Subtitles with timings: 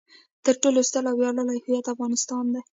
[0.45, 2.61] تر ټولو ستر او ویاړلی هویت افغانستان دی.